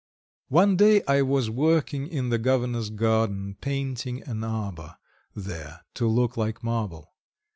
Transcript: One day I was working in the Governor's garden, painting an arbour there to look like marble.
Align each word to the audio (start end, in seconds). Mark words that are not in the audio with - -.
One 0.49 0.77
day 0.77 1.03
I 1.07 1.21
was 1.21 1.51
working 1.51 2.07
in 2.07 2.29
the 2.29 2.39
Governor's 2.39 2.89
garden, 2.89 3.53
painting 3.61 4.23
an 4.23 4.43
arbour 4.43 4.97
there 5.35 5.81
to 5.93 6.07
look 6.07 6.35
like 6.35 6.63
marble. 6.63 7.13